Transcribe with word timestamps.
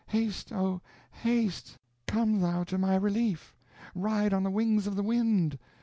haste, 0.07 0.51
oh! 0.51 0.81
haste, 1.11 1.77
come 2.07 2.39
thou 2.39 2.63
to 2.63 2.75
my 2.79 2.95
relief. 2.95 3.53
Ride 3.93 4.33
on 4.33 4.41
the 4.41 4.49
wings 4.49 4.87
of 4.87 4.95
the 4.95 5.03
wind! 5.03 5.59